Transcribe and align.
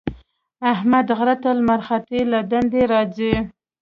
احمد 0.73 1.05
غره 1.17 1.35
ته 1.43 1.49
لمر 1.57 1.79
ختلی 1.87 2.21
له 2.31 2.39
دندې 2.51 2.81
ارځي. 2.87 3.33